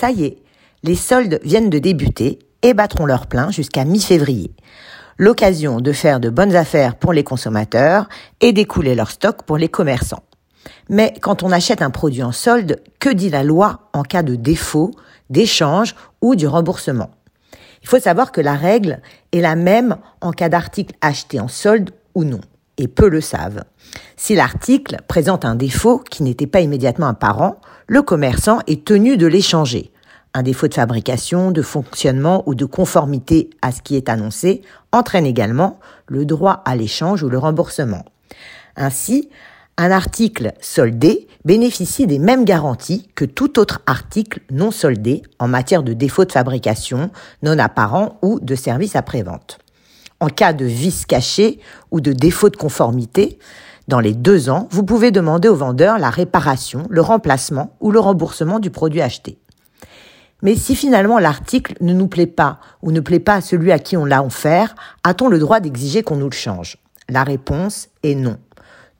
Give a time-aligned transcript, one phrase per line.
[0.00, 0.38] Ça y est,
[0.84, 4.52] les soldes viennent de débuter et battront leur plein jusqu'à mi-février.
[5.16, 8.08] L'occasion de faire de bonnes affaires pour les consommateurs
[8.40, 10.22] et d'écouler leur stock pour les commerçants.
[10.88, 14.36] Mais quand on achète un produit en solde, que dit la loi en cas de
[14.36, 14.92] défaut,
[15.30, 17.10] d'échange ou du remboursement?
[17.82, 19.00] Il faut savoir que la règle
[19.32, 22.40] est la même en cas d'article acheté en solde ou non,
[22.76, 23.64] et peu le savent.
[24.16, 29.26] Si l'article présente un défaut qui n'était pas immédiatement apparent, le commerçant est tenu de
[29.26, 29.90] l'échanger.
[30.34, 34.60] Un défaut de fabrication, de fonctionnement ou de conformité à ce qui est annoncé
[34.92, 38.04] entraîne également le droit à l'échange ou le remboursement.
[38.76, 39.30] Ainsi,
[39.78, 45.82] un article soldé bénéficie des mêmes garanties que tout autre article non soldé en matière
[45.82, 47.10] de défaut de fabrication,
[47.42, 49.58] non apparent ou de service après-vente.
[50.20, 53.38] En cas de vice caché ou de défaut de conformité,
[53.86, 58.00] dans les deux ans, vous pouvez demander au vendeur la réparation, le remplacement ou le
[58.00, 59.38] remboursement du produit acheté.
[60.42, 63.78] Mais si finalement l'article ne nous plaît pas ou ne plaît pas à celui à
[63.78, 66.78] qui on l'a offert, a-t-on le droit d'exiger qu'on nous le change?
[67.08, 68.36] La réponse est non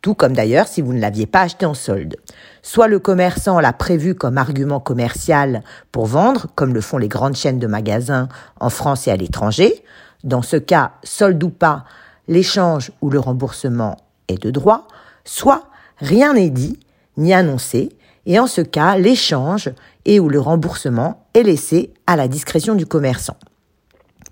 [0.03, 2.17] tout comme d'ailleurs si vous ne l'aviez pas acheté en solde.
[2.63, 7.37] Soit le commerçant l'a prévu comme argument commercial pour vendre, comme le font les grandes
[7.37, 8.29] chaînes de magasins
[8.61, 9.83] en France et à l'étranger.
[10.25, 11.85] Dans ce cas, solde ou pas,
[12.27, 13.97] l'échange ou le remboursement
[14.29, 14.87] est de droit.
[15.25, 15.65] Soit
[15.99, 16.79] rien n'est dit
[17.17, 17.91] ni annoncé,
[18.27, 19.71] et en ce cas, l'échange
[20.05, 23.37] et ou le remboursement est laissé à la discrétion du commerçant.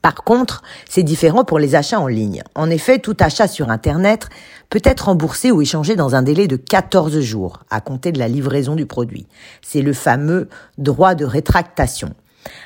[0.06, 2.44] Par contre, c'est différent pour les achats en ligne.
[2.54, 4.28] En effet, tout achat sur Internet
[4.70, 8.28] peut être remboursé ou échangé dans un délai de 14 jours à compter de la
[8.28, 9.26] livraison du produit.
[9.62, 12.14] C'est le fameux droit de rétractation.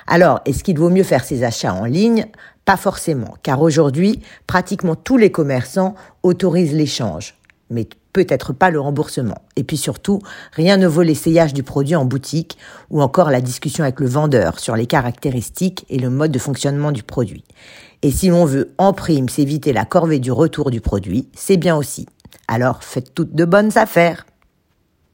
[0.07, 2.27] Alors, est-ce qu'il vaut mieux faire ses achats en ligne?
[2.67, 7.40] Pas forcément, car aujourd'hui, pratiquement tous les commerçants autorisent l'échange.
[7.71, 9.39] Mais peut-être pas le remboursement.
[9.57, 10.21] Et puis surtout,
[10.53, 12.59] rien ne vaut l'essayage du produit en boutique
[12.91, 16.93] ou encore la discussion avec le vendeur sur les caractéristiques et le mode de fonctionnement
[16.93, 17.45] du produit.
[18.03, 21.77] Et si l'on veut en prime s'éviter la corvée du retour du produit, c'est bien
[21.77, 22.07] aussi.
[22.49, 24.27] Alors faites toutes de bonnes affaires.